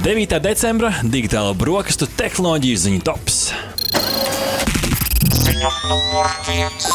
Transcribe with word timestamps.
9. 0.00 0.38
decembra 0.40 0.94
digitāla 1.04 1.50
brokastu 1.52 2.06
tehnoloģiju 2.16 2.78
ziņu 2.84 3.02
tops. 3.04 3.40
Ziņa 5.28 5.72
numur 5.90 6.30
viens. 6.48 6.88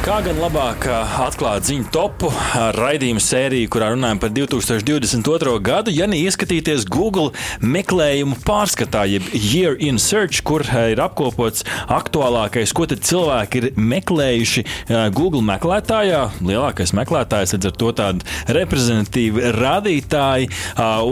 Kā 0.00 0.14
gan 0.24 0.38
labāk 0.40 0.86
atklāt 0.88 1.66
ziņu 1.68 1.90
topu 1.92 2.30
raidījumu 2.72 3.20
sēriju, 3.20 3.68
kurā 3.68 3.90
runājam 3.92 4.16
par 4.22 4.30
2022. 4.32 5.58
gadu, 5.60 5.92
ja 5.92 6.06
neieskatīties 6.08 6.86
Google 6.88 7.34
meklējumu 7.60 8.38
pārskatā, 8.46 9.02
jeb 9.10 9.28
Year 9.36 9.76
in 9.76 10.00
Search, 10.00 10.40
kur 10.40 10.64
ir 10.64 11.02
apkopots 11.04 11.66
aktuālākais, 11.92 12.72
ko 12.72 12.86
cilvēki 12.88 13.60
ir 13.60 13.66
meklējuši 13.76 14.64
Google 15.12 15.44
meklētājā. 15.50 16.22
Lielākais 16.40 16.94
meklētājs 16.96 17.52
līdz 17.58 17.68
ar 17.68 17.76
to 17.84 17.92
tādi 18.00 18.56
reprezentatīvi 18.56 19.52
rādītāji. 19.58 20.48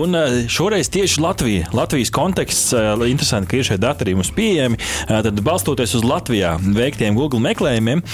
Un 0.01 0.17
šoreiz 0.49 0.89
tieši 0.97 1.21
Latvija, 1.27 1.69
Latvijas 1.77 2.15
konteksts, 2.17 2.73
interesanti, 2.73 3.53
ka 3.53 3.61
ir 3.61 3.69
šie 3.69 3.79
dati 3.85 4.09
arī 4.09 4.17
mums 4.17 4.33
pieejami. 4.33 4.81
Tad 5.13 5.45
balstoties 5.45 5.93
uz 6.01 6.09
Latvijā 6.09 6.57
veiktiem 6.65 7.21
Google 7.21 7.45
meklējumiem, 7.51 8.07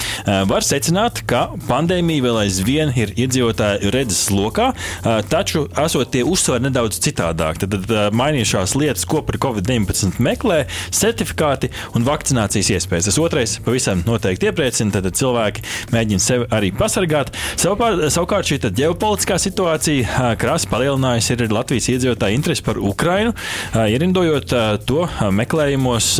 var 0.51 0.64
secināt, 0.65 1.21
ka 1.29 1.47
pandēmija 1.69 2.25
vēl 2.25 2.39
aizvien 2.45 2.91
ir 2.97 3.13
iedzīvotāju 3.15 3.91
redzes 3.93 4.27
lokā, 4.33 4.71
taču 5.31 5.65
esot 5.85 6.11
tie 6.13 6.23
uzsveri 6.25 6.65
nedaudz 6.67 6.99
citādāk. 7.03 7.61
Tad, 7.61 7.77
tad 7.85 8.13
mainījušās 8.15 8.75
lietas, 8.79 9.05
ko 9.09 9.21
par 9.25 9.37
Covid-19 9.45 10.19
meklē, 10.23 10.63
certifikāti 10.89 11.69
un 11.97 12.05
vakcinācijas 12.07 12.71
iespējas. 12.75 13.09
Tas 13.09 13.19
otrais 13.21 13.57
pavisam 13.65 14.01
noteikti 14.07 14.49
iepriecina, 14.49 14.93
tad 14.95 15.09
cilvēki 15.17 15.65
mēģina 15.93 16.23
sevi 16.23 16.49
arī 16.55 16.71
pasargāt. 16.75 17.33
Savukārt, 17.61 18.07
savukārt 18.13 18.49
šī 18.49 18.59
ģeopolitiskā 18.65 19.37
situācija 19.41 20.33
krasi 20.41 20.69
palielinājusi 20.71 21.35
ir 21.35 21.53
Latvijas 21.53 21.89
iedzīvotāju 21.93 22.39
interesi 22.39 22.65
par 22.65 22.79
Ukrainu, 22.81 23.35
ierindojot 23.75 24.53
to 24.87 25.05
meklējumos 25.35 26.11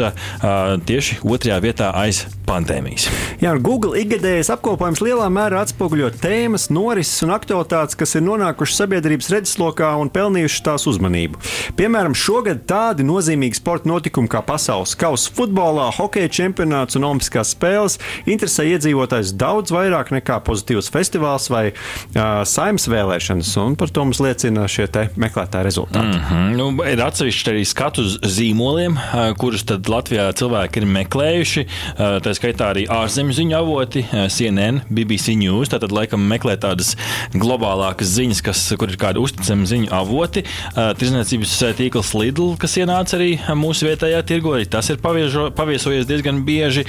tieši 0.86 1.22
otrajā 1.24 1.58
vietā 1.64 1.90
aiz 1.98 2.26
pandēmijas. 2.46 3.08
Jā, 3.42 3.56
Google 3.58 3.98
ikgadēji 4.04 4.35
Pēdējais 4.36 4.52
apkopojums 4.52 5.00
lielā 5.00 5.26
mērā 5.32 5.62
atspoguļo 5.64 6.10
tēmas, 6.20 6.66
norises 6.68 7.24
un 7.24 7.30
aktualitātes, 7.32 7.96
kas 7.96 8.18
ir 8.18 8.24
nonākušas 8.26 8.82
sabiedrības 8.82 9.30
redzeslokā 9.32 9.94
un 9.96 10.10
pelnījušas 10.12 10.64
tās 10.66 10.84
uzmanību. 10.92 11.40
Piemēram, 11.80 12.12
šogad 12.20 12.66
tādi 12.68 13.06
nozīmīgi 13.08 13.56
sporta 13.56 13.88
notikumi 13.88 14.28
kā 14.28 14.42
pasaules 14.44 14.92
kausa 15.00 15.32
futbolā, 15.38 15.86
hokeja 15.96 16.34
čempionāts 16.36 17.00
un 17.00 17.06
olimpiskās 17.08 17.54
spēles 17.56 17.96
interesē 18.28 18.66
iedzīvotājus 18.74 19.32
daudz 19.40 19.72
vairāk 19.72 20.12
nekā 20.18 20.42
pozitīvs 20.50 20.92
festivāls 20.92 21.48
vai 21.54 21.70
uh, 21.72 22.44
saimnes 22.44 22.90
vēlēšanas, 22.92 23.54
un 23.64 23.80
par 23.80 23.96
to 23.96 24.04
mums 24.04 24.20
liecina 24.20 24.68
šie 24.68 24.90
meklētāji 25.16 25.70
rezultāti. 25.70 26.12
Mm 26.12 26.28
-hmm. 26.28 26.60
nu, 26.60 26.84
ir 26.84 27.06
atsevišķi 27.08 27.54
arī 27.54 27.64
skatu 27.64 28.04
uz 28.04 28.20
zīmoliem, 28.20 29.00
kurus 29.40 29.64
Latvijā 29.72 30.28
cilvēki 30.36 30.84
ir 30.84 30.92
meklējuši. 31.00 31.68
Tā 31.96 32.36
skaitā 32.36 32.74
arī 32.76 32.88
ārzemju 32.92 33.40
ziņu 33.40 33.60
avoti 33.64 34.06
CNN, 34.32 34.84
BBC 34.90 35.36
News. 35.40 35.72
Tātad, 35.72 35.94
laikam, 35.96 36.24
meklē 36.30 36.56
tādas 36.62 36.94
globālākas 37.36 38.14
ziņas, 38.16 38.42
kas, 38.46 38.64
kur 38.80 38.92
ir 38.92 39.00
kādi 39.02 39.22
uzticami 39.24 39.68
ziņu 39.70 39.92
avoti. 39.96 40.46
Tirzniecības 40.76 41.56
tīkls 41.80 42.14
Lidl, 42.18 42.54
kas 42.62 42.78
ienāca 42.82 43.18
arī 43.20 43.32
mūsu 43.58 43.90
vietējā 43.90 44.22
tirgo, 44.28 44.56
arī 44.58 44.68
tas 44.72 44.90
ir 44.94 45.02
paviežo, 45.04 45.50
paviesojies 45.56 46.08
diezgan 46.10 46.44
bieži. 46.48 46.86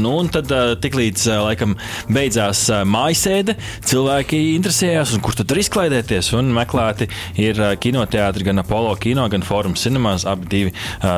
Nu, 0.00 0.14
un 0.20 0.30
tad, 0.32 0.50
tiklīdz 0.84 1.26
laikam 1.46 1.76
beidzās 2.12 2.66
mājasēde, 2.88 3.56
cilvēki 3.88 4.42
interesējās, 4.56 5.16
kur 5.24 5.36
tad 5.38 5.52
var 5.52 5.62
izklaidēties. 5.64 6.32
Un 6.38 6.52
meklēti 6.56 7.10
ir 7.40 7.60
kinoteātri, 7.80 8.46
gan 8.50 8.62
Apollo 8.64 8.96
kino, 9.02 9.26
gan 9.32 9.46
Forum 9.46 9.76
Cinemas. 9.78 10.26
Abi 10.28 10.50
divi 10.50 10.74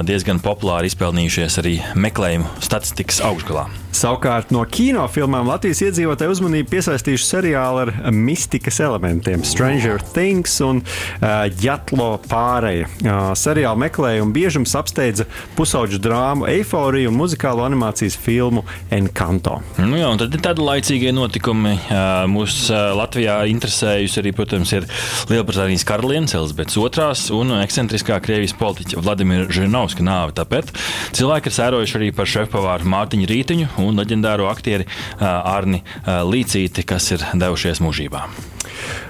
diezgan 0.08 0.42
populāri 0.44 0.92
izpelnījušies 0.92 1.62
arī 1.62 1.78
meklējumu 1.98 2.60
statistikas 2.62 3.22
augšgalā. 3.26 3.66
Savukārt 3.92 4.52
no 4.54 4.62
kinofilmām 4.64 5.50
Latvijas 5.50 5.82
iedzīvotāju 5.84 6.32
uzmanību 6.32 6.70
piesaistījuši 6.72 7.26
seriāli 7.28 7.82
ar 7.84 7.90
mistikas 8.16 8.80
elementiem, 8.80 9.44
Stranger 9.44 10.00
Things 10.14 10.54
un 10.64 10.80
uh, 10.80 11.44
Jatlo 11.60 12.14
pārēja. 12.24 12.88
Uh, 13.02 13.20
seriāla 13.36 13.76
meklējumu 13.84 14.32
biežums 14.32 14.72
apsteidza 14.78 15.26
pusauģu 15.58 16.00
drāmu 16.02 16.48
Eiforiju 16.50 17.12
un 17.12 17.18
muzikālo 17.20 17.66
animācijas 17.66 18.16
filmu 18.16 18.64
Encanto. 18.92 19.58
Nu 19.76 20.00
jā, 20.00 20.08
tad 20.22 20.32
ir 20.32 20.44
tādi 20.44 20.64
laicīgie 20.64 21.12
notikumi. 21.12 21.74
Uh, 21.82 22.24
mūs 22.32 22.56
uh, 22.72 22.94
Latvijā 22.96 23.42
interesējusi 23.52 24.22
arī, 24.22 24.32
protams, 24.36 24.72
ir 24.72 24.88
Lielbritānijas 25.30 25.84
karalienes 25.88 26.36
Elizabetes 26.38 26.80
II 26.80 27.36
un 27.36 27.54
ekscentriskā 27.60 28.18
Krievijas 28.24 28.56
politiķa 28.56 29.04
Vladimira 29.04 29.46
Žirinovska 29.52 30.04
nāve. 30.06 30.32
Tāpēc 30.40 30.72
cilvēki 31.16 31.52
ir 31.52 31.58
sērojuši 31.60 31.98
arī 32.00 32.10
par 32.16 32.30
šefpavāru 32.30 32.88
Mārtiņu 32.92 33.28
Rītiņu 33.28 33.70
un 33.86 34.00
leģendāro 34.00 34.48
aktieri 34.50 34.86
Arni 35.20 35.82
Līcīti, 36.06 36.86
kas 36.88 37.10
ir 37.14 37.26
devušies 37.34 37.82
mūžībā. 37.84 38.26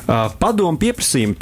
Padomu 0.06 0.80
pieprasījumu 0.82 1.36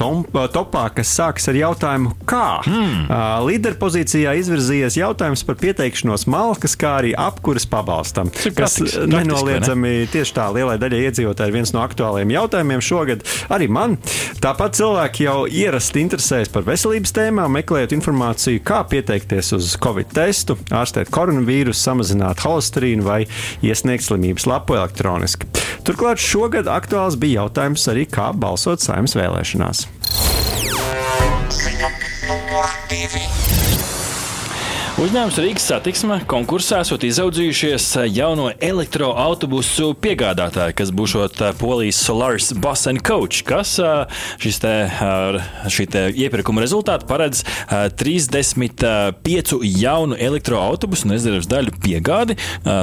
topā, 0.52 0.84
kas 0.94 1.12
sākas 1.16 1.48
ar 1.50 1.58
jautājumu, 1.58 2.12
kā. 2.28 2.60
Hmm. 2.66 3.06
Līderpozīcijā 3.46 4.34
izvirzījies 4.40 4.98
jautājums 5.00 5.44
par 5.46 5.58
pieteikšanos 5.60 6.26
malkas, 6.30 6.76
kā 6.80 6.96
arī 7.00 7.14
apkuras 7.18 7.66
pabalstam. 7.70 8.30
Kas 8.56 8.78
nenoliedzami 8.80 9.94
ne? 10.02 10.08
tieši 10.12 10.36
tā 10.36 10.48
lielai 10.54 10.76
daļai 10.80 11.02
iedzīvotāji 11.08 11.52
ir 11.52 11.56
viens 11.56 11.74
no 11.76 11.82
aktuālajiem 11.84 12.34
jautājumiem 12.36 12.84
šogad. 12.84 13.24
Arī 13.52 13.70
man. 13.72 13.96
Tāpat 14.40 14.78
cilvēki 14.78 15.26
jau 15.26 15.38
ierasti 15.46 16.04
interesējas 16.04 16.52
par 16.52 16.64
veselības 16.68 17.14
tēmām, 17.16 17.52
meklējot 17.58 17.94
informāciju, 17.96 18.62
kā 18.66 18.82
pieteikties 18.90 19.54
uz 19.56 19.74
covid 19.80 20.12
testu, 20.16 20.56
ārstēt 20.74 21.12
koronavīrusu, 21.14 21.80
samazināt 21.80 22.44
holesterīnu 22.44 23.06
vai 23.06 23.22
iesniegt 23.66 24.06
slimības 24.06 24.48
lapu 24.50 24.78
elektroniski. 24.80 25.48
Turklāt 25.86 26.20
šogad 26.20 26.68
aktuāls 26.70 27.16
bija 27.20 27.44
jautājums 27.44 27.86
arī, 27.92 28.04
kā 28.10 28.30
balsot 28.36 28.84
saimnes 28.84 29.16
vēlēšanās. 29.18 29.86
Numur 32.30 32.76
divi. 32.90 33.59
Uzņēmums 35.00 35.38
Rīgas 35.40 35.64
satiksme 35.64 36.18
konkursā 36.28 36.82
esot 36.84 37.06
izaudzījušies 37.08 37.84
jauno 38.12 38.50
elektroautobusu 38.60 39.94
piegādātāju, 39.96 40.74
kas 40.76 40.92
būs 40.92 41.14
Polijas 41.56 42.02
Solaris 42.04 42.50
Bus 42.52 42.84
and 42.90 43.00
Coach, 43.00 43.40
kas 43.48 43.78
šis 44.44 44.60
te, 44.60 44.74
šī 45.72 45.88
te 45.94 46.04
iepirkuma 46.12 46.60
rezultāti 46.60 47.08
paredz 47.08 47.46
35 47.72 49.56
jaunu 49.80 50.20
elektroautobusu 50.20 51.08
un 51.08 51.16
rezerves 51.16 51.48
daļu 51.48 51.80
piegādi. 51.80 52.36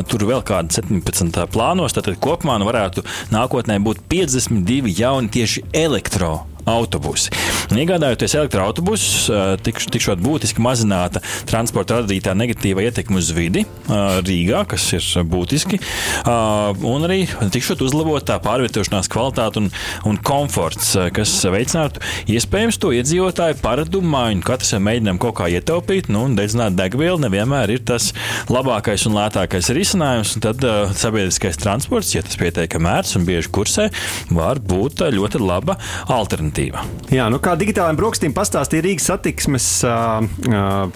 Tur 0.09 0.29
vēl 0.33 0.41
kādi 0.41 0.81
17 0.81 1.45
plānos, 1.53 1.93
tad 1.93 2.09
kopumā 2.17 2.57
nu 2.57 2.73
varētu 2.73 3.05
nākotnē 3.29 3.77
būt 3.85 4.07
52 4.09 4.97
jauni 4.97 5.35
tieši 5.37 5.67
elektroautobusi 5.85 6.56
autobusi. 6.67 7.31
Iegādājoties 7.71 8.35
elektroautobusus, 8.37 9.27
tikš, 9.63 9.87
tikšot 9.93 10.21
būtiski 10.23 10.63
mazināta 10.63 11.21
transporta 11.47 12.01
radītā 12.01 12.33
negatīva 12.37 12.83
ietekme 12.87 13.21
uz 13.21 13.31
vidi 13.35 13.63
Rīgā, 13.87 14.63
kas 14.71 14.85
ir 14.97 15.05
būtiski, 15.27 15.79
un 16.27 17.07
arī 17.07 17.21
tikšot 17.53 17.83
uzlabotā 17.85 18.39
pārvietošanās 18.43 19.09
kvalitāte 19.11 19.61
un, 19.61 19.69
un 20.09 20.19
komforts, 20.19 20.93
kas 21.15 21.33
veicinātu 21.51 22.03
iespējams 22.33 22.79
to 22.81 22.91
iedzīvotāju 22.97 23.59
paradumu 23.63 24.11
maiņu. 24.15 24.43
Katrs 24.47 24.75
mēģinām 24.83 25.21
kaut 25.23 25.37
kā 25.39 25.49
ietaupīt, 25.51 26.11
nu, 26.13 26.25
un 26.27 26.35
dedzināt 26.39 26.77
degvielu 26.77 27.21
nevienmēr 27.23 27.75
ir 27.77 27.83
tas 27.87 28.11
labākais 28.51 29.07
un 29.09 29.17
lētākais 29.17 29.71
risinājums. 29.75 30.35
Tad 30.43 30.63
uh, 30.67 30.91
sabiedriskais 30.97 31.59
transports, 31.61 32.13
ja 32.15 32.23
tas 32.25 32.39
pietiekami 32.39 32.91
ērts 32.97 33.17
un 33.19 33.27
bieži 33.27 33.51
kursē, 33.53 33.89
var 34.33 34.61
būt 34.63 35.05
ļoti 35.13 35.41
laba 35.43 35.77
alternatīva 36.11 36.56
alternatīva. 36.57 36.83
Jā, 37.13 37.27
nu 37.31 37.39
kā 37.39 37.55
digitālajiem 37.59 37.97
brokastīm 37.99 38.33
pastāstīja 38.35 38.83
Rīgas 38.85 39.07
satiksmes 39.11 39.67
uh, 39.87 40.25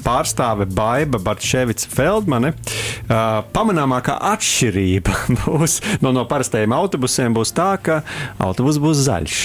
pārstāve 0.03 0.67
Baiva 0.67 1.21
Bartševica 1.21 1.89
Feldmane, 1.91 2.53
uh, 2.53 3.41
pamanāmākā 3.53 4.17
atšķirība 4.33 5.15
būs 5.45 5.79
no, 6.03 6.11
no 6.15 6.25
parastajiem 6.29 6.73
autobusiem 6.75 7.35
būs 7.35 7.53
tā, 7.55 7.75
ka 7.81 8.01
autobus 8.41 8.79
būs 8.81 9.05
zaļš. 9.07 9.39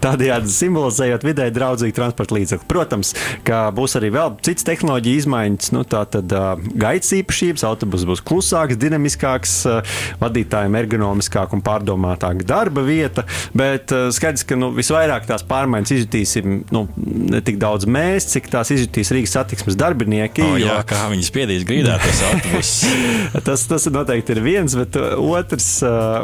Tādējādi 0.00 0.52
simbolizējot 0.54 1.26
vidē 1.26 1.50
draudzīgu 1.54 1.96
transporta 1.96 2.36
līdzekli. 2.38 2.68
Protams, 2.70 3.12
ka 3.46 3.68
būs 3.74 3.96
arī 3.98 4.12
vēl 4.14 4.36
citas 4.46 4.66
tehnoloģija 4.68 5.24
izmaiņas, 5.24 5.72
nu 5.76 5.84
tā 5.88 6.04
tad 6.10 6.32
uh, 6.36 6.54
gaitas 6.80 7.12
īpašības, 7.18 7.66
autobus 7.68 8.06
būs 8.08 8.24
klusāks, 8.24 8.78
dinamiskāks, 8.80 9.58
uh, 9.68 10.00
vadītājiem 10.22 10.80
ergonomiskāk 10.80 11.52
un 11.56 11.64
pārdomātāk 11.66 12.44
darba 12.48 12.84
vieta, 12.86 13.26
bet 13.56 13.92
uh, 13.94 14.08
skaidrs, 14.14 14.46
ka 14.48 14.58
nu, 14.58 14.70
visvairāk 14.76 14.99
vairāk 15.00 15.26
tās 15.28 15.44
pārmaiņas 15.48 15.94
izjutīsim 15.96 16.60
nu, 16.74 16.84
ne 17.30 17.40
tik 17.44 17.58
daudz 17.60 17.88
mēs, 17.90 18.28
cik 18.34 18.50
tās 18.52 18.72
izjutīs 18.74 19.12
Rīgas 19.14 19.34
satiksmes 19.38 19.78
darbinieki. 19.80 20.44
O, 20.44 20.58
jā, 20.60 20.78
kā 20.88 21.06
viņi 21.12 21.26
spiedīs 21.26 21.66
grīdā 21.68 21.96
tas 22.02 22.22
autobusus. 22.28 22.90
tas, 23.48 23.64
tas 23.70 23.88
noteikti 23.92 24.36
ir 24.36 24.42
viens, 24.44 24.76
bet 24.78 24.98
otrs, 25.00 25.70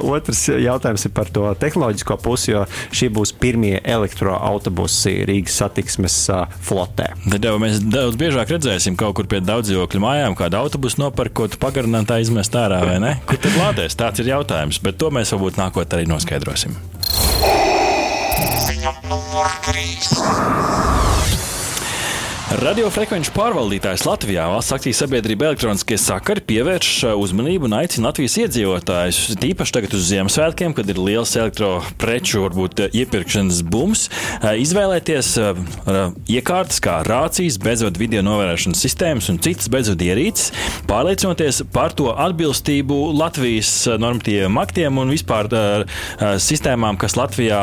otrs 0.04 0.46
jautājums 0.52 1.06
ir 1.08 1.14
par 1.16 1.30
to 1.32 1.48
tehnoloģisko 1.60 2.18
pusi, 2.24 2.52
jo 2.54 2.64
šie 2.94 3.10
būs 3.14 3.34
pirmie 3.40 3.76
elektroautobusi 3.82 5.16
Rīgas 5.28 5.60
satiksmes 5.62 6.18
flotē. 6.66 7.12
Tad 7.26 7.48
jau 7.48 7.56
mēs 7.62 7.80
daudz 7.84 8.18
biežāk 8.20 8.52
redzēsim 8.56 8.98
kaut 8.98 9.16
kur 9.18 9.30
pie 9.30 9.42
daudzdzīvokļu 9.44 10.02
mājām, 10.02 10.36
kādu 10.38 10.60
autobusu 10.60 11.02
nopirkot, 11.04 11.58
pagarinātā 11.62 12.20
izmest 12.24 12.56
ārā 12.58 12.82
vai 12.86 12.98
ne? 13.02 13.16
Kur 13.28 13.40
tad 13.42 13.56
lādēs? 13.60 13.98
Tāds 13.98 14.22
ir 14.22 14.32
jautājums, 14.34 14.82
bet 14.84 15.00
to 15.00 15.12
mēs 15.14 15.32
varbūt 15.34 15.60
nākotnē 15.60 16.00
arī 16.00 16.10
noskaidrosim. 16.10 16.76
Ziņa 18.86 19.08
numur 19.10 19.48
3. 19.66 20.75
Radiofrekvenču 22.46 23.32
pārvaldītājs 23.34 24.04
Latvijā 24.06 24.44
valsts 24.46 24.70
akciju 24.76 24.94
sabiedrība 24.94 25.48
elektroniskie 25.48 25.96
sakari 25.98 26.44
pievērš 26.46 26.90
uh, 27.08 27.14
uzmanību 27.18 27.66
un 27.66 27.72
aicina 27.80 28.06
Latvijas 28.06 28.36
iedzīvotājus, 28.44 29.18
tīpaši 29.42 29.74
tagad 29.74 29.96
uz 29.98 30.04
Ziemassvētkiem, 30.12 30.76
kad 30.78 30.86
ir 30.92 31.00
liels 31.02 31.32
elektropreču, 31.34 32.44
varbūt 32.44 32.84
uh, 32.84 32.94
iepirkšanas 32.94 33.64
bums, 33.66 34.04
uh, 34.06 34.52
izvēlēties 34.62 35.32
iekārtas 36.30 36.78
kā 36.86 37.00
rācijas, 37.08 37.58
bezvadu 37.62 37.98
video 37.98 38.22
novērošanas 38.22 38.84
sistēmas 38.86 39.26
un 39.32 39.40
citas 39.42 39.66
bezvadu 39.72 40.06
ierīces, 40.06 40.54
pārliecinoties 40.86 41.64
par 41.74 41.98
to 41.98 42.12
atbilstību 42.14 43.00
Latvijas 43.16 43.72
normatīviem 43.98 44.62
aktiem 44.62 45.02
un 45.02 45.10
vispār 45.10 45.50
sistēmām, 46.42 46.98
kas 47.00 47.18
Latvijā, 47.18 47.60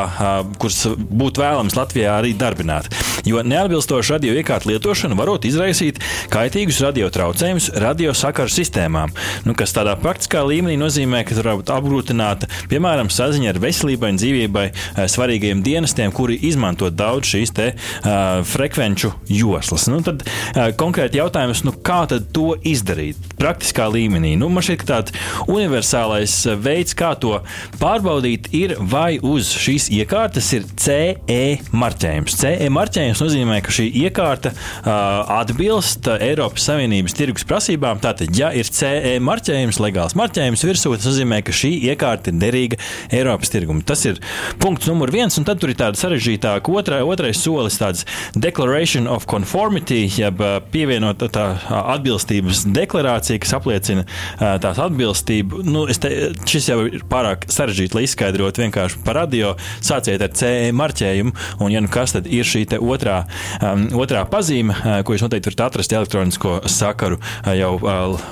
kuras 0.60 0.84
būtu 0.92 1.44
vēlams 1.44 1.76
Latvijā 1.78 2.18
arī 2.20 2.34
darbināt. 2.36 2.92
Jo 3.24 3.40
neatbilstoši 3.46 4.16
radio 4.16 4.36
iekārtu 4.36 4.73
lietošana 4.74 5.18
varot 5.18 5.46
izraisīt 5.48 6.00
kaitīgus 6.32 6.80
radiotraucējumus 6.84 7.70
radiosakaru 7.82 8.52
sistēmām, 8.52 9.14
nu, 9.46 9.56
kas 9.58 9.74
tādā 9.76 9.96
praktiskā 10.00 10.44
līmenī 10.46 10.76
nozīmē, 10.80 11.24
ka 11.26 11.38
var 11.40 11.60
būt 11.60 11.72
apgrūtināta, 11.74 12.48
piemēram, 12.70 13.10
saziņa 13.12 13.54
ar 13.54 13.60
veselībai 13.62 14.12
un 14.14 14.20
dzīvībai 14.20 14.66
eh, 14.70 15.04
svarīgiem 15.10 15.62
dienestiem, 15.64 16.12
kuri 16.14 16.38
izmanto 16.48 16.90
daudz 16.90 17.30
šīs 17.34 17.52
te, 17.54 17.66
uh, 17.74 18.42
frekvenču 18.46 19.10
joslas. 19.30 19.86
Nu, 19.90 20.00
tad 20.04 20.24
uh, 20.26 20.68
konkrēti 20.78 21.20
jautājums, 21.20 21.64
nu, 21.66 21.74
kā 21.84 22.04
to 22.10 22.54
izdarīt 22.66 23.20
praktiskā 23.38 23.86
līmenī? 23.92 24.34
Nu, 24.38 24.50
man 24.52 24.64
šķiet, 24.64 24.80
ka 24.82 24.88
tāds 24.90 25.14
universālais 25.50 26.34
veids, 26.60 26.94
kā 26.98 27.14
to 27.20 27.38
pārbaudīt, 27.80 28.50
ir 28.56 28.76
vai 28.80 29.16
uz 29.22 29.52
šīs 29.64 29.88
iekārtas 29.94 30.50
ir 30.56 30.66
CE 30.80 31.42
marķējums. 31.74 32.38
CE 32.42 32.70
marķējums 32.74 33.22
nozīmē, 33.24 33.60
ka 33.64 33.74
šī 33.74 33.88
iekārta 34.04 34.54
atbilst 34.84 36.08
Eiropas 36.14 36.66
Savienības 36.68 37.16
tirgus 37.16 37.46
prasībām. 37.48 38.00
Tātad, 38.02 38.32
ja 38.36 38.50
ir 38.54 38.68
CE 38.68 39.16
marķējums, 39.24 39.80
legāls 39.82 40.16
marķējums 40.18 40.64
virsū, 40.66 40.94
tas 40.96 41.08
nozīmē, 41.10 41.40
ka 41.44 41.54
šī 41.54 41.72
iekārta 41.90 42.32
ir 42.32 42.40
derīga 42.42 42.80
Eiropas 43.14 43.52
tirgumam. 43.52 43.84
Tas 43.86 44.04
ir 44.08 44.20
punkts 44.62 44.88
numur 44.90 45.12
viens, 45.14 45.36
un 45.38 45.46
tad 45.48 45.60
tur 45.62 45.72
ir 45.72 45.78
tāda 45.80 45.98
sarežģītāka 46.00 46.72
otrā, 46.72 47.02
otrais 47.06 47.40
solis, 47.40 47.78
tāds 47.80 48.04
Declaration 48.34 49.08
of 49.10 49.28
Conformity, 49.30 50.04
jeb 50.18 50.40
pievienot 50.72 51.24
tā 51.34 51.46
atbilstības 51.94 52.64
deklarācija, 52.74 53.40
kas 53.42 53.54
apliecina 53.58 54.06
tās 54.38 54.80
atbilstību. 54.82 55.64
Nu, 55.66 55.86
te, 55.88 56.12
šis 56.48 56.70
jau 56.72 56.80
ir 56.88 57.04
pārāk 57.10 57.48
sarežģīti, 57.52 57.98
lai 57.98 58.06
izskaidrotu 58.08 58.64
vienkārši 58.64 59.02
par 59.06 59.18
radio. 59.22 59.54
Sāciet 59.84 60.22
ar 60.24 60.32
CE 60.36 60.72
marķējumu, 60.76 61.34
un 61.64 61.74
ja 61.74 61.82
nu 61.84 61.90
kas 61.92 62.16
tad 62.16 62.28
ir 62.30 62.46
šī 62.48 62.64
otrā, 62.78 63.24
um, 63.60 63.86
otrā 64.00 64.24
pazīme 64.30 64.53
pazīme, 64.54 65.02
ko 65.04 65.14
jūs 65.14 65.24
noteikti 65.24 65.50
varat 65.50 65.62
atrast 65.66 65.92
elektronisko 65.92 66.60
sakaru 66.70 67.18
jau 67.56 67.72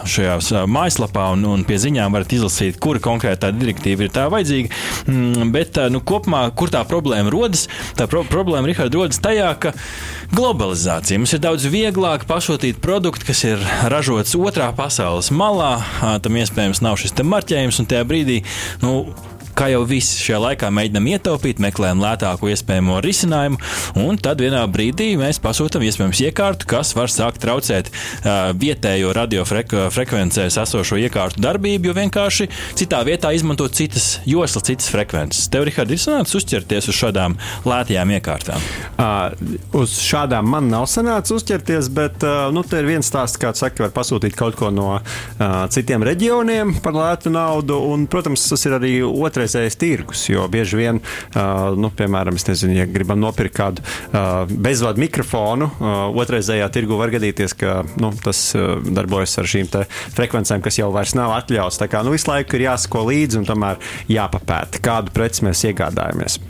šajā 0.06 0.66
mājaslapā, 0.70 1.32
un, 1.34 1.44
un 1.44 1.64
pie 1.66 1.78
ziņām 1.82 2.14
varat 2.14 2.32
izlasīt, 2.32 2.78
kura 2.82 3.00
konkrētā 3.02 3.52
direktīva 3.52 4.06
ir 4.06 4.12
tā 4.12 4.28
vajadzīga. 4.30 4.70
Mm, 5.08 5.50
bet 5.52 5.78
nu, 5.90 6.00
kopumā, 6.00 6.44
kur 6.54 6.70
tā 6.70 6.84
problēma 6.86 7.32
rodas? 7.32 7.69
Tā 7.98 8.06
pro 8.06 8.22
problēma, 8.24 8.69
Rihard, 8.69 8.94
rodas 8.94 9.20
tajā, 9.22 9.50
ka 9.58 9.74
globalizācija 10.32 11.19
mums 11.19 11.34
ir 11.34 11.42
daudz 11.42 11.66
vieglāk 11.72 12.26
pasūtīt 12.28 12.80
produktu, 12.82 13.26
kas 13.28 13.42
ir 13.48 13.66
ražots 13.92 14.36
otrā 14.38 14.70
pasaules 14.76 15.32
malā. 15.34 15.74
Tam 16.22 16.38
iespējams 16.38 16.82
nav 16.84 17.00
šis 17.00 17.19
marķējums, 17.22 17.82
un 17.82 17.90
tajā 17.90 18.06
brīdī 18.08 18.42
nu, 18.84 19.02
Kā 19.52 19.69
jau 19.69 19.82
viss 19.84 20.16
šajā 20.22 20.38
laikā 20.40 20.70
mēģinām 20.72 21.08
ietaupīt, 21.12 21.60
meklējam 21.60 22.00
lētāko 22.00 22.49
iespējamo 22.49 22.96
risinājumu, 23.04 23.58
un 24.00 24.16
tad 24.20 24.40
vienā 24.40 24.62
brīdī 24.72 25.10
mēs 25.20 25.40
pasūtām 25.44 25.84
iespējams 25.84 26.22
iekārtu, 26.25 26.69
kas 26.70 26.94
var 26.96 27.12
sākt 27.12 27.43
traucēt 27.43 27.90
uh, 27.93 28.52
vietējo 28.56 29.12
radiofrekvencēs 29.19 30.56
esošo 30.62 30.96
iekārtu 31.02 31.43
darbību, 31.44 31.90
jo 31.90 31.96
vienkārši 31.99 32.49
citā 32.81 33.02
vietā 33.04 33.34
izmantot 33.37 33.76
citas 33.76 34.22
joslas, 34.28 34.64
citas 34.70 34.88
frekvences. 34.93 35.50
Tev, 35.52 35.66
Rihard, 35.69 35.93
ir 35.93 36.00
sanācis 36.00 36.40
uzķerties 36.40 36.88
uz 36.88 36.96
šādām 36.96 37.37
lētajām 37.69 38.14
iekārtām? 38.16 38.64
Uh, 38.96 39.52
uz 39.82 39.98
šādām 40.00 40.48
man 40.55 40.72
nav 40.72 40.88
sanācis 40.88 41.37
uzķerties, 41.37 41.93
bet 41.93 42.25
uh, 42.25 42.48
nu, 42.56 42.64
te 42.64 42.81
ir 42.81 42.88
viens 42.88 43.12
stāsts, 43.12 43.40
kāds 43.43 43.60
saka, 43.60 43.84
var 43.84 43.93
pasūtīt 44.00 44.38
kaut 44.38 44.56
ko 44.56 44.72
no 44.72 44.88
uh, 44.96 45.05
citiem 45.72 46.08
reģioniem 46.08 46.78
par 46.81 46.96
lētu 46.96 47.32
naudu, 47.37 47.76
un, 47.93 48.08
protams, 48.08 48.48
tas 48.48 48.64
ir 48.69 48.81
arī 48.81 48.96
otrs 49.05 49.41
otrreizējais 49.42 49.78
tirgus. 49.78 50.22
Jo 50.30 50.46
bieži 50.50 50.78
vien, 50.78 51.00
uh, 51.02 51.72
nu, 51.78 51.90
piemēram, 51.96 52.38
nezinu, 52.48 52.76
ja 52.76 52.86
gribam 52.86 53.20
nopirkt 53.22 53.56
kādu 53.56 53.82
uh, 53.82 54.46
bezvadu 54.48 55.02
mikrofonu, 55.02 55.68
uh, 55.72 56.20
otrreizējā 56.22 56.68
tirgu 56.72 56.98
var 57.00 57.12
gadīties, 57.14 57.56
ka 57.58 57.80
nu, 58.00 58.12
tas 58.22 58.44
uh, 58.58 58.78
darbojas 58.82 59.36
ar 59.42 59.50
šīm 59.50 59.70
frekvencēm, 60.16 60.62
kas 60.64 60.78
jau 60.80 60.90
vairs 60.94 61.16
nav 61.18 61.34
atļauts. 61.40 61.80
Tā 61.82 61.90
kā 61.90 62.04
nu, 62.06 62.14
visu 62.14 62.30
laiku 62.30 62.58
ir 62.58 62.68
jāsako 62.68 63.06
līdzi 63.10 63.42
un 63.42 63.48
tomēr 63.48 63.82
jāpapēta, 64.12 64.82
kādu 64.84 65.14
preci 65.14 65.46
mēs 65.48 65.66
iegādājamies. 65.70 66.40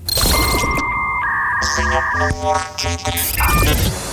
Ziņa 1.73 2.01
numur 2.19 2.65
4. 2.83 4.12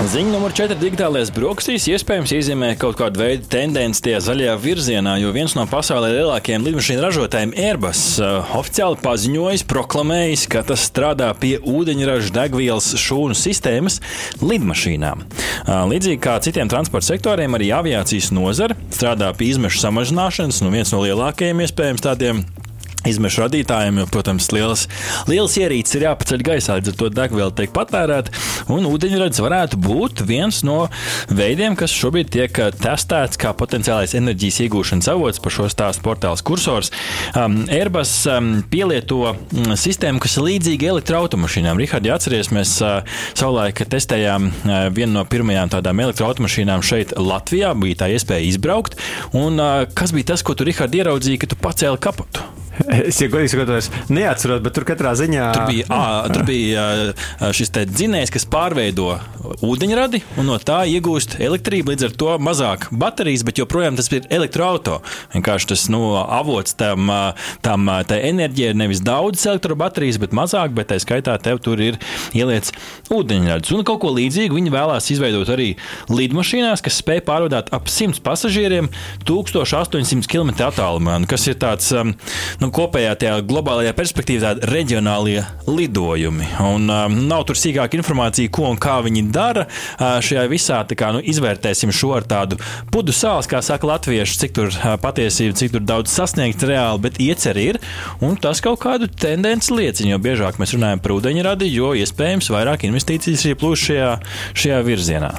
Ziņa 0.00 0.30
numur 0.32 0.52
4. 0.56 0.78
Digitālais 0.80 1.28
brokastīs 1.36 1.84
iespējams 1.92 2.30
iezīmē 2.32 2.70
kaut 2.80 2.96
kādu 2.96 3.20
veidu 3.20 3.44
tendenci 3.52 4.00
tajā 4.06 4.22
zaļajā 4.24 4.54
virzienā, 4.62 5.18
jo 5.20 5.28
viens 5.34 5.52
no 5.52 5.66
pasaulē 5.68 6.08
lielākajiem 6.14 6.64
lidmašīnu 6.64 7.02
ražotājiem 7.04 7.52
Airbus 7.52 8.00
uh, 8.16 8.48
oficiāli 8.56 8.96
paziņojis, 9.04 9.66
proklamējis, 9.68 10.46
ka 10.54 10.62
tas 10.70 10.86
strādā 10.88 11.28
pie 11.36 11.58
ūdeņraža 11.60 12.32
degvielas 12.32 12.88
šūnu 12.96 13.36
sistēmas 13.36 14.00
lidmašīnām. 14.40 15.26
Uh, 15.26 15.84
līdzīgi 15.92 16.22
kā 16.24 16.38
citiem 16.48 16.72
transporta 16.72 17.10
sektoriem, 17.10 17.60
arī 17.60 17.68
aviācijas 17.76 18.32
nozara 18.32 18.78
strādā 18.88 19.28
pie 19.36 19.52
izmešu 19.52 19.84
samazināšanas, 19.84 20.64
nu 20.64 20.72
viens 20.72 20.96
no 20.96 21.04
lielākajiem 21.04 21.60
iespējams 21.66 22.08
tādiem 22.08 22.46
Izmešu 23.08 23.46
radītājiem, 23.46 24.02
jo, 24.02 24.06
protams, 24.12 24.50
lielas, 24.52 24.82
lielas 25.30 25.54
ierīces 25.56 25.96
ir 25.96 26.04
jāpaceļ 26.04 26.42
gaisā, 26.44 26.74
līdz 26.76 26.90
ar 26.92 26.96
to 27.00 27.08
degviela 27.16 27.54
tiek 27.56 27.72
patērēta. 27.72 28.34
Un 28.74 28.84
ūdeņrads 28.90 29.40
varētu 29.40 29.78
būt 29.80 30.20
viens 30.28 30.60
no 30.68 30.82
veidiem, 31.32 31.78
kas 31.80 31.94
šobrīd 31.96 32.28
tiek 32.34 32.60
uh, 32.60 32.68
testēts 32.76 33.40
kā 33.40 33.54
potenciālais 33.56 34.12
enerģijas 34.18 34.60
iegūšanas 34.66 35.08
avots 35.14 35.40
par 35.40 35.56
šo 35.56 35.70
stāstu 35.72 36.04
portāls 36.04 36.44
kursors. 36.44 36.92
Um, 37.32 37.62
Airbus 37.72 38.12
um, 38.28 38.52
pielieto 38.68 39.22
um, 39.32 39.72
sistēmu, 39.80 40.20
kas 40.20 40.36
ir 40.36 40.48
līdzīga 40.50 40.92
elektroautomašīnām. 40.92 41.80
Rihardi, 41.80 42.12
atceries, 42.12 42.52
mēs 42.52 42.76
uh, 42.84 43.00
savulaik 43.32 43.80
testējām 43.88 44.52
uh, 44.52 44.78
vienu 44.92 45.14
no 45.16 45.24
pirmajām 45.24 45.72
tādām 45.72 46.04
elektroautomašīnām 46.04 46.84
šeit 46.84 47.16
Latvijā. 47.16 47.72
Bija 47.80 48.04
tā 48.04 48.12
iespēja 48.12 48.44
izbraukt. 48.52 49.00
Un, 49.32 49.56
uh, 49.56 49.86
kas 49.96 50.12
bija 50.12 50.34
tas, 50.34 50.44
ko 50.44 50.52
tu, 50.52 50.68
Rihardi, 50.68 51.00
ieraudzīji, 51.00 51.40
kad 51.40 51.56
tu 51.56 51.64
pacēli 51.64 52.04
kapotu? 52.10 52.59
Es 52.88 53.18
jau 53.20 53.28
godīgi 53.32 53.52
sakot, 53.52 53.98
neatceros, 54.12 54.60
bet 54.64 54.74
tur 54.76 54.86
katrā 54.88 55.12
ziņā. 55.18 55.50
Tur 55.56 55.66
bija, 55.68 55.86
à, 55.92 56.30
tur 56.32 56.44
bija 56.48 56.84
šis 57.56 57.72
dzinējs, 57.90 58.32
kas 58.32 58.46
pārveido 58.50 59.12
ūdeņradi 59.64 60.22
un 60.40 60.48
no 60.48 60.56
tā 60.62 60.82
iegūst 60.88 61.38
elektrību. 61.42 61.92
Līdz 61.92 62.08
ar 62.08 62.16
to 62.22 62.36
mazāk 62.42 62.86
baterijas, 62.94 63.44
bet 63.46 63.60
joprojām 63.60 63.98
tas 63.98 64.10
ir 64.12 64.28
elektroautorāts. 64.32 65.18
Vienkārši 65.34 65.70
tas 65.72 65.86
nu, 65.92 66.00
avots 66.20 66.76
tam, 66.78 67.10
tam 67.64 67.90
enerģijai 67.90 68.72
ir 68.72 68.78
nevis 68.78 69.02
daudz 69.04 69.44
elektrobaterijas, 69.50 70.20
bet 70.22 70.34
mazāk, 70.36 70.74
bet 70.76 70.90
tā 70.92 71.00
skaitā 71.02 71.36
tev 71.42 71.60
tur 71.64 71.80
ir 71.82 71.98
ieliec 72.36 72.70
ūdeņradis. 73.12 73.74
Un 73.76 73.86
kaut 73.88 74.00
ko 74.04 74.14
līdzīgu 74.16 74.56
viņi 74.56 74.74
vēlās 74.74 75.10
izveidot 75.12 75.50
arī 75.52 75.72
lidmašīnās, 76.10 76.84
kas 76.84 77.00
spēj 77.02 77.24
pārvadāt 77.28 77.72
ap 77.76 77.90
100 77.90 78.22
pasažieriem 78.24 78.90
1800 79.28 80.30
km 80.30 80.54
attālumā, 80.70 81.18
kas 81.30 81.46
ir 81.50 81.58
tāds 81.60 81.90
nu, 81.92 82.69
kopējā 82.74 83.16
tajā 83.24 83.40
globālajā 83.48 83.96
perspektīvā 83.96 84.50
tādi 84.50 84.66
reģionālie 84.70 85.42
lidojumi. 85.68 86.48
Un, 86.64 86.88
um, 86.90 87.16
nav 87.30 87.44
tur 87.48 87.58
sīkāka 87.58 87.98
informācija, 87.98 88.50
ko 88.52 88.68
un 88.70 88.78
kā 88.80 88.98
viņi 89.04 89.26
dara 89.34 89.66
uh, 89.66 90.18
šajā 90.24 90.46
visā. 90.50 90.80
Kā, 90.90 91.12
nu, 91.14 91.20
izvērtēsim 91.22 91.92
šo 91.94 92.14
ar 92.16 92.26
tādu 92.28 92.58
pudu 92.92 93.14
sāls, 93.14 93.48
kā 93.50 93.60
saka 93.64 93.86
latvieši, 93.92 94.38
cik 94.42 94.56
tur 94.56 94.72
uh, 94.72 94.96
patiesība, 95.00 95.58
cik 95.60 95.76
tur 95.76 95.84
daudz 95.86 96.12
sasniegts 96.14 96.66
reāli, 96.66 97.04
bet 97.06 97.20
ieceri 97.22 97.68
ir. 97.74 97.80
Un 98.24 98.38
tas 98.40 98.62
kaut 98.64 98.82
kādu 98.82 99.10
tendenci 99.10 99.74
liecina, 99.76 100.14
jo 100.14 100.22
biežāk 100.24 100.58
mēs 100.60 100.74
runājam 100.76 101.04
par 101.04 101.16
ūdeņradi, 101.18 101.70
jo 101.70 101.94
iespējams 102.00 102.50
vairāk 102.54 102.88
investīcijas 102.88 103.46
ir 103.46 103.60
plūst 103.60 103.90
šajā, 103.90 104.10
šajā 104.56 104.82
virzienā. 104.88 105.34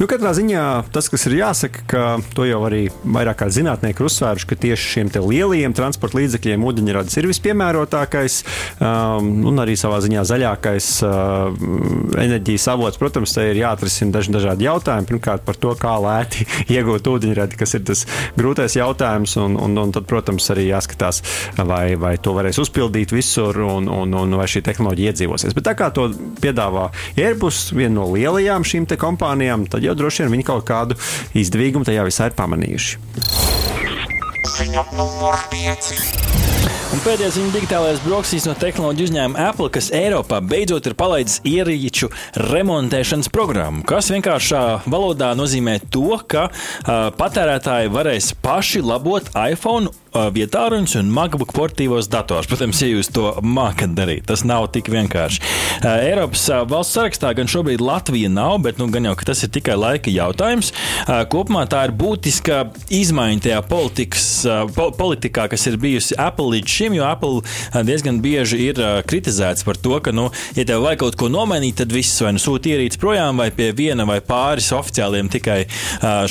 Nu, 0.00 0.08
katrā 0.10 0.32
ziņā 0.36 0.64
tas, 0.94 1.08
kas 1.12 1.26
ir 1.28 1.38
jāsaka, 1.40 1.84
ka 1.90 2.04
to 2.36 2.46
jau 2.48 2.60
arī 2.68 2.86
vairāk 3.04 3.42
kā 3.42 3.50
zinātnieki 3.52 4.02
ir 4.02 4.08
uzsvēruši, 4.08 4.48
ka 4.50 4.58
tieši 4.66 4.90
šiem 4.94 5.12
lielajiem 5.16 5.74
transporta 5.76 6.18
līdzekļiem 6.20 6.64
ūdeņradis 6.66 7.16
ir 7.20 7.28
vispiemērotākais 7.30 8.38
um, 8.80 9.30
un 9.50 9.62
arī 9.62 9.76
savā 9.78 10.00
ziņā 10.04 10.24
zaļākais 10.28 10.90
uh, 11.06 11.52
enerģijas 12.22 12.68
avots. 12.72 13.00
Protams, 13.00 13.34
te 13.36 13.46
ir 13.50 13.60
jāatrisina 13.60 14.14
daži 14.16 14.34
dažādi 14.34 14.66
jautājumi. 14.68 15.08
Pirmkārt, 15.10 15.44
par 15.46 15.58
to, 15.60 15.74
kā 15.80 15.96
lēti 16.02 16.46
iegūt 16.76 17.10
ūdeņradi, 17.10 17.58
kas 17.60 17.76
ir 17.78 17.84
tas 17.88 18.04
grūtais 18.38 18.78
jautājums, 18.78 19.36
un, 19.42 19.58
un, 19.60 19.76
un 19.82 19.94
tad, 19.94 20.08
protams, 20.10 20.48
arī 20.54 20.68
jāskatās, 20.70 21.22
vai, 21.58 21.96
vai 22.00 22.16
to 22.22 22.34
varēs 22.36 22.60
uzpildīt 22.62 23.14
visur 23.16 23.58
un, 23.64 23.90
un, 23.92 24.16
un 24.16 24.38
vai 24.38 24.48
šī 24.50 24.64
tehnoloģija 24.66 25.14
iedzīvosies. 25.14 25.56
Bet 25.56 25.68
tā 25.68 25.76
kā 25.78 25.90
to 25.94 26.08
piedāvā 26.42 26.88
Airbus, 27.16 27.70
viena 27.76 28.00
no 28.00 28.08
lielajām 28.12 28.66
šīm 28.66 28.88
kompānijām, 28.96 29.65
tad 29.72 29.86
jau 29.86 29.96
droši 29.98 30.24
vien 30.24 30.36
viņi 30.36 30.48
kaut 30.48 30.66
kādu 30.68 30.98
izdevīgumu 31.36 31.88
tajā 31.88 32.06
visā 32.06 32.30
ir 32.30 32.38
pamanījuši. 32.38 33.02
Ziņa 34.56 34.86
numur 34.96 35.36
5. 35.52 36.26
Un 36.94 37.00
pēdējais 37.02 37.34
viņa 37.36 37.50
digitālais 37.50 37.98
brokastīs 38.04 38.44
no 38.46 38.52
tehnoloģiju 38.56 39.08
uzņēmuma 39.08 39.48
Apple, 39.50 39.66
kas 39.74 39.88
Eiropā 39.92 40.38
beidzot 40.40 40.86
ir 40.86 40.94
palaidis 40.96 41.40
ierīču 41.44 42.08
remontēšanas 42.46 43.28
programmu, 43.34 43.82
kas 43.88 44.12
vienkāršā 44.14 44.62
valodā 44.86 45.32
nozīmē 45.36 45.80
to, 45.90 46.14
ka 46.30 46.46
uh, 46.46 47.08
patērētāji 47.18 47.90
varēs 47.92 48.30
paši 48.44 48.84
labot 48.86 49.28
iPhone 49.34 49.90
vietā 50.32 50.66
ruņus 50.72 50.96
un 51.00 51.10
MacBook 51.12 51.52
portīvos 51.56 52.08
dators. 52.12 52.48
Protams, 52.48 52.80
ja 52.82 52.88
jūs 52.90 53.10
to 53.12 53.32
mākat 53.42 53.96
darīt, 53.96 54.26
tas 54.30 54.44
nav 54.48 54.68
tik 54.74 54.88
vienkārši. 54.92 55.42
Eiropas 55.84 56.46
valsts 56.70 56.96
sarakstā 56.96 57.32
gan 57.36 57.50
šobrīd 57.50 57.82
Latvija 57.84 58.30
nav, 58.32 58.58
bet 58.64 58.80
nu, 58.80 58.88
gan 58.92 59.08
jau 59.08 59.14
tas 59.26 59.42
ir 59.44 59.50
tikai 59.52 59.76
laika 59.78 60.12
jautājums. 60.12 60.72
Kopumā 61.32 61.64
tā 61.70 61.86
ir 61.88 61.94
būtiska 61.98 62.62
izmaiņa 62.94 63.44
tajā 63.46 63.60
politikas, 63.68 64.26
po, 64.76 64.88
politikā, 64.96 65.48
kas 65.52 65.66
ir 65.68 65.78
bijusi 65.82 66.16
Apple 66.20 66.54
līdz 66.54 66.76
šim, 66.76 66.96
jo 66.98 67.06
Apple 67.08 67.84
diezgan 67.86 68.20
bieži 68.24 68.60
ir 68.68 68.80
kritizēts 69.08 69.66
par 69.66 69.80
to, 69.80 69.98
ka, 70.02 70.14
nu, 70.14 70.28
ja 70.56 70.66
tev 70.68 70.84
vajag 70.86 71.02
kaut 71.04 71.18
ko 71.20 71.30
nomainīt, 71.32 71.78
tad 71.82 71.94
viss 71.94 72.22
vai 72.24 72.32
nu 72.36 72.42
sūta 72.42 72.72
ierīces 72.72 73.00
projām, 73.02 73.42
vai 73.42 73.50
pie 73.54 73.72
viena 73.76 74.06
vai 74.08 74.20
pāris 74.24 74.70
oficiāliem 74.76 75.30
tikai 75.32 75.58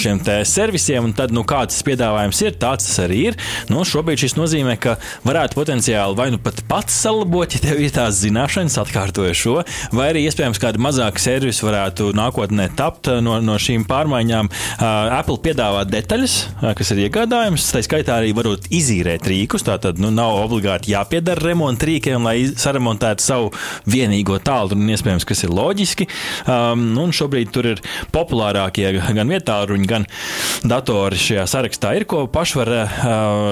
šiem 0.02 0.24
servisiem, 0.48 1.12
un 1.12 1.16
tad, 1.18 1.36
nu, 1.36 1.46
kāds 1.48 1.84
piedāvājums 1.86 2.42
ir, 2.46 2.58
tāds 2.62 2.88
tas 2.88 3.04
arī 3.06 3.22
ir. 3.32 3.40
Nu, 3.72 3.84
šobrīd 3.88 4.26
šis 4.26 4.38
nozīmē, 4.38 4.78
ka 4.82 4.98
varētu 5.28 5.58
potenciāli 5.58 6.18
vai 6.18 6.30
nu 6.34 6.40
pat 6.42 6.62
pats 6.70 6.96
salabot, 7.06 7.52
ja 7.52 7.62
tev 7.64 7.82
ir 7.84 7.94
tās 7.96 8.22
zināšanas, 8.24 8.78
atkārtoju 8.82 9.35
šo, 9.38 9.58
vai 9.96 10.10
arī 10.14 10.26
iespējams 10.30 10.62
kāda 10.62 10.82
mazāka 10.82 11.22
servisa 11.22 11.68
varētu 11.68 12.12
nākotnē 12.18 12.70
tapt 12.78 13.10
no, 13.24 13.38
no 13.44 13.58
šīm 13.62 13.86
pārmaiņām. 13.90 14.52
Apple 15.16 15.38
piedāvā 15.46 15.84
detaļas, 15.90 16.38
kas 16.78 16.94
ir 16.96 17.06
iegādājums, 17.06 17.68
tā 17.74 17.84
skaitā 17.86 18.20
arī 18.20 18.34
varot 18.38 18.70
izīrēt 18.74 19.28
rīkus. 19.30 19.66
Tātad 19.68 20.00
nu, 20.02 20.12
nav 20.14 20.38
obligāti 20.44 20.94
jāpiedara 20.94 21.50
remonta 21.50 21.90
rīkiem, 21.90 22.26
lai 22.26 22.38
saremontētu 22.50 23.26
savu 23.26 23.52
vienīgo 23.90 24.40
tālruni, 24.46 24.94
iespējams, 24.96 25.28
kas 25.28 25.46
ir 25.46 25.54
loģiski. 25.56 26.08
Um, 26.50 26.88
un 27.02 27.14
šobrīd 27.16 27.52
tur 27.56 27.70
ir 27.74 27.84
populārākie 28.16 28.88
gan 29.18 29.32
vietāluņi, 29.32 29.90
gan 29.90 30.08
datori 30.66 31.20
šajā 31.20 31.46
sarakstā. 31.50 31.96
Ir 31.98 32.08
ko 32.10 32.26
paši 32.32 32.60
var 32.62 32.74
uh, 32.76 32.98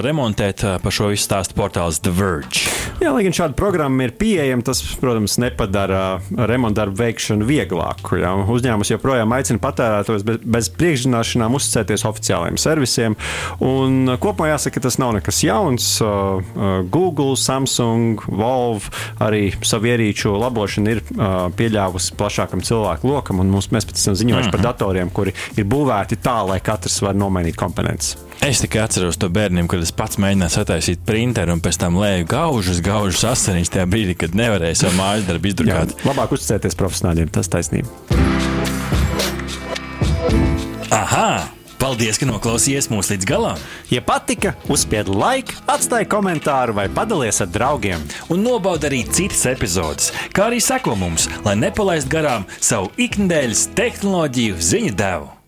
remontēt, 0.05 0.65
uh, 0.65 0.79
par 0.83 0.95
šo 0.95 1.11
visu 1.13 1.27
stāstu 1.27 1.57
portāls 1.57 2.01
The 2.03 2.13
Verge. 2.13 2.67
Jā, 3.01 3.11
lai 3.15 3.25
gan 3.25 3.35
šāda 3.35 3.57
programma 3.57 4.07
ir 4.07 4.15
pieejama, 4.19 4.65
tas, 4.65 4.83
protams, 5.01 5.37
nepadara 5.73 6.21
remontdarbu 6.47 6.97
veikšanu 6.97 7.45
vieglāku. 7.47 8.17
Jā. 8.21 8.33
Uzņēmums 8.49 8.91
joprojām 8.93 9.33
aicina 9.33 9.61
patērētājus 9.63 10.25
bez, 10.27 10.39
bez 10.45 10.69
priekšzināšanām 10.77 11.57
uzticēties 11.57 12.05
oficiālajiem 12.09 12.59
servisiem. 12.61 13.17
Un 13.63 14.13
kopumā 14.21 14.53
jāsaka, 14.53 14.83
tas 14.83 14.99
nav 15.01 15.15
nekas 15.17 15.43
jauns. 15.45 15.89
Uh, 16.03 16.43
Uh, 16.53 16.83
Google, 16.89 17.35
Samsung, 17.39 18.21
Valve 18.27 18.91
arī 19.23 19.47
savu 19.65 19.89
ierīču 19.89 20.35
labošanu 20.37 20.93
ir 20.93 21.01
uh, 21.01 21.47
pieļāvusi 21.57 22.17
plašākam 22.19 22.61
cilvēku 22.65 23.09
lokam, 23.09 23.41
un 23.41 23.49
mums, 23.53 23.71
mēs 23.73 23.87
pēc 23.89 24.05
tam 24.05 24.17
ziņojuši 24.19 24.37
mm 24.37 24.47
-hmm. 24.47 24.51
par 24.51 24.61
mhm. 24.61 24.67
datoriem, 24.69 25.09
kuri 25.09 25.33
ir 25.57 25.65
būvēti 25.65 26.19
tā, 26.21 26.37
lai 26.47 26.59
katrs 26.59 27.01
var 27.01 27.17
nomainīt 27.17 27.57
komponentus. 27.57 28.17
Es 28.43 28.59
tikai 28.59 28.81
atceros 28.83 29.15
to 29.15 29.29
bērniem, 29.31 29.69
kad 29.71 29.79
es 29.79 29.93
pats 29.95 30.17
mēģināju 30.19 30.51
sataisīt 30.51 31.03
printeru 31.07 31.53
un 31.55 31.61
pēc 31.63 31.77
tam 31.79 31.95
lēju 31.95 32.25
gaužus, 32.27 32.81
gaužus 32.83 33.21
asinīs 33.29 33.69
tajā 33.71 33.85
brīdī, 33.87 34.17
kad 34.19 34.33
nevarēju 34.35 34.81
savu 34.81 34.97
mājas 34.97 35.29
darbu 35.29 35.47
izdrukāt. 35.47 35.93
Jā, 35.95 36.07
labāk 36.09 36.33
uzticēties 36.35 36.75
profesionāļiem, 36.75 37.29
tas 37.31 37.47
taisnība. 37.53 37.87
Aha! 40.91 41.29
Paldies, 41.79 42.19
ka 42.19 42.27
noklausījāties 42.27 42.89
mūsu 42.91 43.13
līdz 43.13 43.27
galam! 43.31 43.61
Ja 43.91 44.03
patika, 44.03 44.51
uzspiediet 44.67 45.11
laiku, 45.11 45.55
atstājiet 45.71 46.11
komentāru 46.11 46.75
vai 46.75 46.89
padalieties 46.91 47.45
ar 47.45 47.51
draugiem. 47.51 48.03
Un 48.27 48.43
nobaudiet 48.43 48.89
arī 48.89 48.99
citas 49.07 49.45
epizodes, 49.53 50.11
kā 50.35 50.49
arī 50.49 50.59
sekot 50.63 50.99
mums, 50.99 51.29
lai 51.47 51.55
nepalaistu 51.63 52.11
garām 52.11 52.43
savu 52.59 52.91
ikdienas 52.99 53.69
tehnoloģiju 53.79 54.59
ziņu 54.59 54.93
devumu. 54.99 55.42